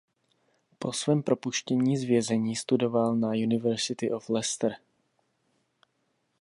[0.79, 4.75] Po svém propuštění z vězení studoval na University of Leicester.